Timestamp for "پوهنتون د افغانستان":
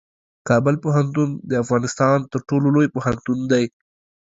0.83-2.17